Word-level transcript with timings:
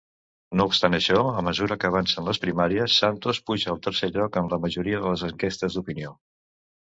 No 0.59 0.65
obstant 0.69 0.95
això, 0.99 1.17
a 1.41 1.43
mesura 1.47 1.75
que 1.83 1.89
avancen 1.89 2.29
les 2.29 2.39
primàries, 2.45 2.95
Santos 3.03 3.41
puja 3.49 3.69
al 3.75 3.83
tercer 3.89 4.09
lloc 4.15 4.41
en 4.43 4.49
la 4.55 4.61
majoria 4.65 5.03
de 5.05 5.11
les 5.13 5.27
enquestes 5.31 5.77
d'opinió. 5.77 6.15